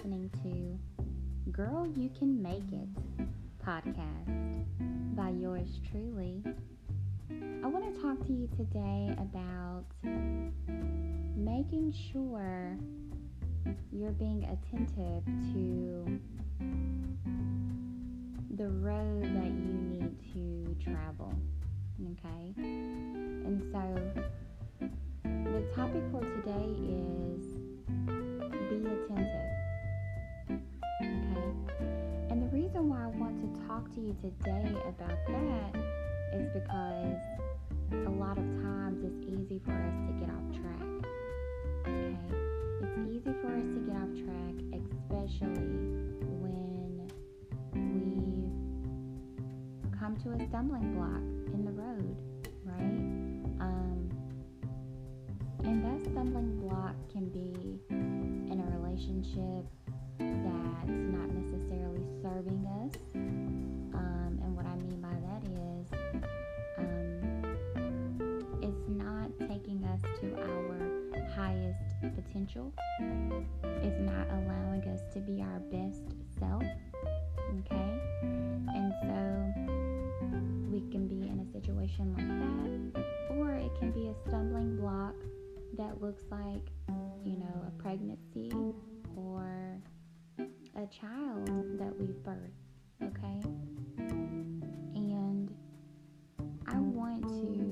listening 0.00 0.30
to 0.42 1.50
Girl 1.52 1.86
You 1.94 2.08
Can 2.18 2.42
Make 2.42 2.72
It 2.72 2.88
podcast 3.62 4.64
by 5.14 5.28
yours 5.28 5.78
truly. 5.90 6.42
I 7.62 7.66
want 7.66 7.84
to 7.94 8.00
talk 8.00 8.26
to 8.26 8.32
you 8.32 8.48
today 8.56 9.14
about 9.18 9.84
making 11.36 11.92
sure 11.92 12.78
you're 13.92 14.12
being 14.12 14.44
attentive 14.44 15.22
to 15.52 16.18
the 18.56 18.68
road 18.68 19.22
that 19.22 19.50
you 19.50 19.74
need 19.90 20.16
to 20.32 20.76
travel. 20.82 21.34
Okay? 22.12 22.54
And 22.56 23.62
so 23.70 24.12
the 25.24 25.62
topic 25.74 26.02
for 26.10 26.22
today 26.22 26.74
is 26.88 27.29
talk 33.80 33.94
to 33.94 34.00
you 34.00 34.14
today 34.20 34.76
about 34.88 35.18
that 35.26 35.74
is 36.34 36.48
because 36.52 37.16
a 37.92 38.10
lot 38.10 38.36
of 38.36 38.44
times 38.62 39.02
it's 39.02 39.24
easy 39.26 39.60
for 39.64 39.72
us 39.72 39.94
to 40.06 40.12
get 40.20 40.28
off 40.28 40.52
track. 40.60 40.88
Okay? 41.86 42.16
It's 42.82 42.98
easy 43.08 43.32
for 43.40 43.48
us 43.48 43.62
to 43.62 43.80
get 43.86 43.96
off 43.96 44.12
track, 44.20 44.54
especially 44.76 45.80
when 46.40 47.08
we've 49.82 49.98
come 49.98 50.16
to 50.24 50.30
a 50.32 50.48
stumbling 50.48 50.92
block 50.94 51.24
in 51.54 51.64
the 51.64 51.72
road, 51.72 52.16
right? 52.64 53.00
Um, 53.60 54.10
and 55.64 55.84
that 55.84 56.00
stumbling 56.10 56.60
block 56.60 56.96
can 57.12 57.28
be 57.30 57.80
in 57.88 58.60
a 58.60 58.64
relationship 58.78 59.64
that's 60.18 60.90
not 60.90 61.30
necessarily 61.32 62.04
serving 62.22 62.66
us. 62.66 62.79
Potential. 72.10 72.72
is 73.82 73.98
not 74.00 74.26
allowing 74.30 74.82
us 74.88 75.00
to 75.14 75.20
be 75.20 75.42
our 75.42 75.58
best 75.70 76.02
self. 76.38 76.62
Okay? 77.60 78.00
And 78.74 78.92
so 79.02 79.16
we 80.70 80.80
can 80.90 81.08
be 81.08 81.28
in 81.28 81.40
a 81.40 81.52
situation 81.52 82.14
like 82.14 82.28
that, 82.94 83.36
or 83.36 83.54
it 83.54 83.70
can 83.78 83.90
be 83.90 84.08
a 84.08 84.14
stumbling 84.28 84.76
block 84.76 85.14
that 85.76 86.00
looks 86.02 86.24
like, 86.30 86.70
you 87.24 87.36
know, 87.38 87.64
a 87.66 87.70
pregnancy 87.82 88.52
or 89.16 89.78
a 90.38 90.86
child 90.86 91.48
that 91.78 91.92
we've 91.98 92.22
birthed, 92.22 92.50
okay? 93.02 93.40
And 94.94 95.50
I 96.66 96.78
want 96.78 97.22
to 97.28 97.69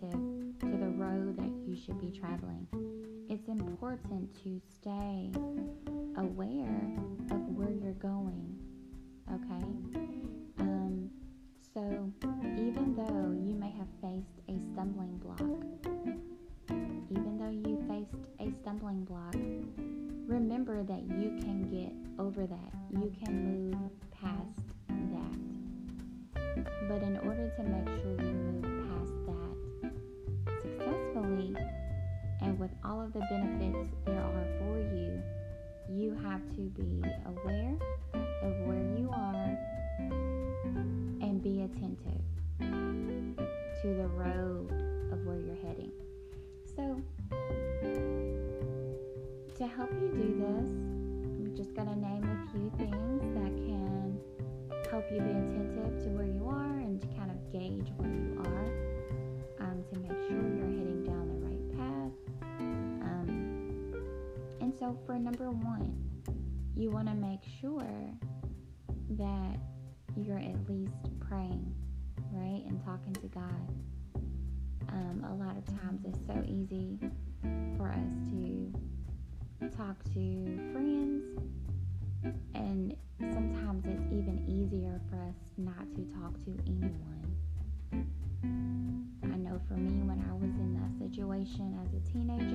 attentive 0.00 0.58
to 0.60 0.66
the 0.66 0.88
road 0.88 1.36
that 1.36 1.50
you 1.66 1.76
should 1.76 2.00
be 2.00 2.10
traveling. 2.10 2.66
It's 3.28 3.48
important 3.48 4.34
to 4.42 4.60
stay 4.80 5.30
aware 6.16 6.98
of 7.30 7.40
where 7.56 7.70
you're 7.70 7.92
going, 7.94 8.56
okay? 9.32 9.64
Um, 10.60 11.10
so, 11.74 12.12
even 12.56 12.94
though 12.96 13.32
you 13.32 13.54
may 13.54 13.70
have 13.70 13.88
faced 14.00 14.40
a 14.48 14.58
stumbling 14.72 15.16
block, 15.18 15.40
even 17.10 17.38
though 17.38 17.50
you 17.50 17.82
faced 17.88 18.28
a 18.40 18.54
stumbling 18.60 19.04
block, 19.04 19.34
remember 20.26 20.82
that 20.82 21.02
you 21.02 21.38
can 21.40 21.68
get 21.70 21.92
over 22.18 22.46
that. 22.46 22.72
You 22.90 23.12
can 23.22 23.70
move 23.70 23.90
past 24.10 24.60
that. 25.12 25.38
But 26.88 27.02
in 27.02 27.18
order 27.18 27.50
to 27.56 27.62
make 27.62 27.86
sure 28.02 28.16
you 28.20 28.34
move 28.34 28.67
successfully 31.48 31.78
and 32.40 32.58
with 32.58 32.70
all 32.84 33.00
of 33.00 33.12
the 33.12 33.20
benefits 33.20 33.94
there 34.04 34.20
are 34.20 34.46
for 34.58 34.78
you, 34.94 35.20
you 35.90 36.14
have 36.22 36.40
to 36.54 36.62
be 36.70 37.02
aware 37.26 37.74
of 38.42 38.52
where 38.66 38.84
you 38.96 39.10
are 39.12 39.58
and 41.20 41.42
be 41.42 41.62
attentive 41.62 42.22
to 42.60 43.88
the 43.88 44.06
road 44.08 44.70
of 45.12 45.24
where 45.26 45.38
you're 45.38 45.56
heading. 45.66 45.90
So, 46.76 47.00
to 49.56 49.66
help 49.66 49.90
you 50.00 50.08
do 50.14 50.38
this, 50.38 50.68
I'm 50.70 51.54
just 51.56 51.74
going 51.74 51.88
to 51.88 51.96
name 51.96 52.22
a 52.22 52.50
few 52.52 52.70
things 52.76 53.22
that 53.34 53.56
can 53.66 54.20
help 54.90 55.04
you 55.10 55.20
be 55.20 55.30
attentive 55.30 56.02
to 56.04 56.08
where 56.10 56.26
you 56.26 56.46
are 56.48 56.78
and 56.78 57.00
to 57.00 57.06
kind 57.08 57.30
of 57.30 57.52
gauge 57.52 57.92
where 57.96 58.08
you 58.08 58.40
are 58.44 58.88
um, 59.60 59.82
to 59.92 59.98
make 59.98 60.16
sure 60.28 60.47
so, 64.88 64.98
for 65.04 65.18
number 65.18 65.50
one, 65.50 65.94
you 66.74 66.90
want 66.90 67.08
to 67.08 67.14
make 67.14 67.40
sure 67.60 68.10
that 69.18 69.58
you're 70.16 70.38
at 70.38 70.66
least 70.66 70.94
praying, 71.20 71.74
right? 72.32 72.62
And 72.66 72.82
talking 72.82 73.12
to 73.12 73.26
God. 73.28 73.68
Um, 74.88 75.26
a 75.28 75.34
lot 75.34 75.58
of 75.58 75.66
times 75.66 76.06
it's 76.06 76.26
so 76.26 76.42
easy 76.46 76.98
for 77.76 77.90
us 77.90 78.14
to 78.30 78.72
talk 79.76 80.02
to 80.14 80.72
friends, 80.72 81.22
and 82.54 82.96
sometimes 83.20 83.84
it's 83.84 84.06
even 84.06 84.42
easier 84.48 85.02
for 85.10 85.16
us 85.16 85.36
not 85.58 85.84
to 85.96 86.02
talk 86.18 86.32
to 86.46 86.56
anyone. 86.66 87.36
I 89.24 89.36
know 89.36 89.60
for 89.68 89.74
me, 89.74 90.00
when 90.02 90.24
I 90.30 90.32
was 90.32 90.54
in 90.56 90.72
that 90.80 91.10
situation 91.10 91.78
as 91.84 91.92
a 91.92 92.00
teenager, 92.10 92.47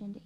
mentioned 0.00 0.20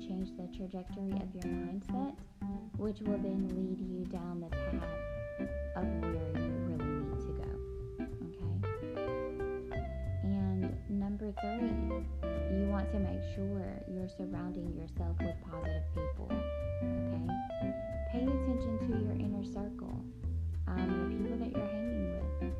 change 0.00 0.30
the 0.36 0.46
trajectory 0.56 1.12
of 1.12 1.28
your 1.32 1.52
mindset, 1.52 2.14
which 2.76 3.00
will 3.00 3.18
then 3.18 3.48
lead 3.48 3.80
you 3.80 4.04
down 4.06 4.40
the 4.40 4.48
path 4.48 5.48
of 5.76 5.84
where 6.02 6.42
you 6.42 6.52
really 6.68 6.90
need 7.00 7.20
to 7.20 7.32
go. 7.40 7.52
Okay? 8.28 9.76
And 10.24 10.76
number 10.88 11.32
three, 11.40 11.72
you 12.52 12.68
want 12.68 12.90
to 12.92 12.98
make 12.98 13.22
sure 13.34 13.64
you're 13.88 14.08
surrounding 14.16 14.74
yourself 14.76 15.16
with 15.20 15.36
positive 15.50 15.84
people. 15.94 16.28
Okay? 16.82 17.70
Pay 18.12 18.22
attention 18.22 18.78
to 18.86 18.92
your 19.02 19.14
inner 19.14 19.44
circle, 19.44 20.04
um, 20.68 21.10
the 21.10 21.16
people 21.16 21.38
that 21.38 21.50
you're 21.56 21.68
hanging 21.68 22.12
with. 22.12 22.52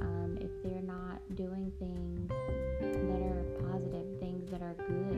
Um, 0.00 0.38
if 0.40 0.50
they're 0.62 0.82
not 0.82 1.18
doing 1.34 1.72
things 1.78 2.30
that 2.80 3.22
are 3.22 3.44
positive, 3.68 4.06
things 4.20 4.50
that 4.50 4.62
are 4.62 4.74
good 4.74 5.17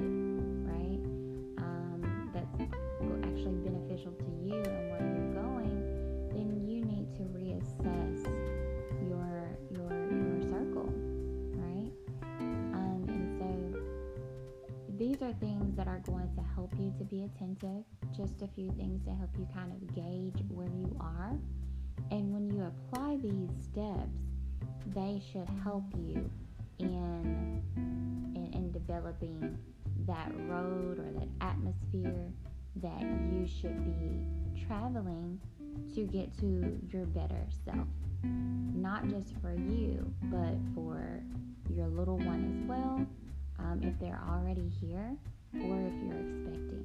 these 15.21 15.29
are 15.29 15.33
things 15.35 15.77
that 15.77 15.87
are 15.87 16.01
going 16.07 16.31
to 16.35 16.43
help 16.55 16.73
you 16.79 16.93
to 16.99 17.05
be 17.05 17.25
attentive. 17.25 17.85
Just 18.17 18.43
a 18.43 18.49
few 18.55 18.71
things 18.73 19.05
to 19.05 19.11
help 19.11 19.31
you 19.39 19.47
kind 19.53 19.73
of 19.73 19.95
gauge 19.95 20.45
where 20.49 20.69
you 20.69 20.97
are. 21.01 21.37
And 22.11 22.33
when 22.33 22.49
you 22.51 22.63
apply 22.63 23.19
these 23.23 23.51
steps, 23.63 24.17
they 24.95 25.21
should 25.31 25.49
help 25.63 25.85
you 25.95 26.31
in, 26.79 27.63
in, 27.77 28.51
in 28.55 28.73
developing 28.73 29.59
that 30.07 30.33
road 30.49 30.99
or 30.99 31.13
that 31.19 31.29
atmosphere 31.41 32.29
that 32.77 33.03
you 33.03 33.47
should 33.47 33.85
be 33.85 34.65
traveling 34.67 35.39
to 35.95 36.05
get 36.07 36.37
to 36.39 36.79
your 36.91 37.05
better 37.07 37.47
self. 37.65 37.89
Not 38.23 39.09
just 39.09 39.35
for 39.43 39.53
you, 39.53 40.13
but 40.25 40.55
for 40.75 41.23
your 41.75 41.89
little 41.89 42.19
one 42.19 42.59
as 42.59 42.69
well, 42.69 43.07
um, 43.65 43.81
if 43.83 43.99
they're 44.01 44.21
already 44.29 44.71
here 44.81 45.17
or 45.55 45.77
if 45.87 45.95
you're 46.05 46.23
expecting. 46.25 46.85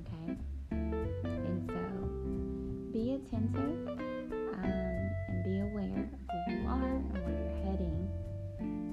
Okay? 0.00 0.36
And 0.72 1.70
so 1.70 2.92
be 2.92 3.14
attentive 3.14 3.88
um, 3.88 5.10
and 5.28 5.44
be 5.44 5.60
aware 5.60 5.98
of 6.02 6.10
who 6.28 6.52
you 6.52 6.68
are 6.68 6.96
and 6.96 7.12
where 7.12 7.36
you're 7.38 7.64
heading. 7.70 8.08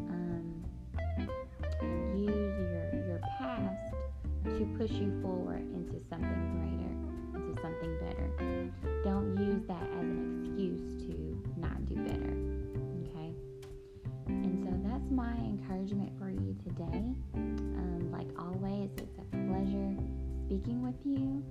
Um, 0.09 0.45
use 2.15 2.55
your, 2.59 3.07
your 3.07 3.21
past 3.39 3.93
to 4.45 4.65
push 4.77 4.91
you 4.91 5.19
forward 5.21 5.61
into 5.73 5.99
something 6.09 6.41
greater, 6.55 6.93
into 7.35 7.61
something 7.61 7.93
better. 7.99 8.27
Don't 9.03 9.37
use 9.37 9.63
that 9.67 9.83
as 9.83 10.03
an 10.03 10.45
excuse 10.45 11.03
to 11.03 11.59
not 11.59 11.85
do 11.87 11.95
better 11.95 12.36
my 15.27 15.35
encouragement 15.43 16.11
for 16.17 16.29
you 16.29 16.55
today. 16.63 17.03
Um, 17.35 18.09
like 18.11 18.27
always, 18.39 18.89
it's 18.97 19.17
a 19.17 19.25
pleasure 19.35 19.93
speaking 20.45 20.81
with 20.81 20.95
you. 21.03 21.43